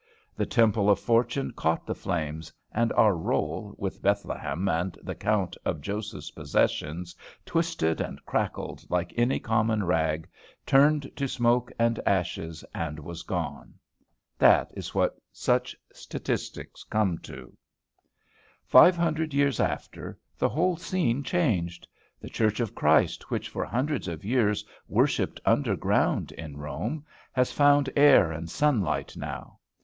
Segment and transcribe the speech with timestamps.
[0.35, 5.55] The Temple of Fortune caught the flames, and our roll, with Bethlehem and the count
[5.63, 10.27] of Joseph's possessions twisted and crackled like any common rag,
[10.65, 13.75] turned to smoke and ashes, and was gone.
[14.39, 17.55] That is what such statistics come to!
[18.65, 21.87] Five hundred years after, the whole scene is changed.
[22.19, 27.51] The Church of Christ, which for hundreds of years worshipped under ground in Rome, has
[27.51, 29.59] found air and sunlight now.